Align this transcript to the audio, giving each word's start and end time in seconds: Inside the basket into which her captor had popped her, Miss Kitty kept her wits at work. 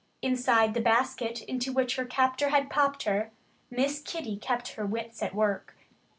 Inside 0.23 0.73
the 0.73 0.81
basket 0.81 1.43
into 1.43 1.71
which 1.71 1.95
her 1.95 2.05
captor 2.05 2.49
had 2.49 2.71
popped 2.71 3.03
her, 3.03 3.29
Miss 3.69 4.01
Kitty 4.01 4.35
kept 4.35 4.69
her 4.69 4.83
wits 4.87 5.21
at 5.21 5.35
work. 5.35 5.75